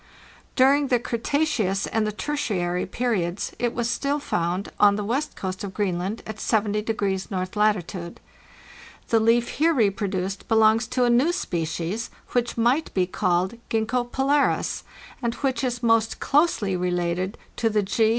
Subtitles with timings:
[0.55, 5.63] During the Cretaceous and the Tertiary periods it was still found on the west coast
[5.63, 8.19] of Greenland at 70° north latitude.
[9.09, 14.83] The leaf here reproduced belongs to a new species, which might be called Gzxgko polaris,
[15.21, 18.09] and which is most closely rélated to the G.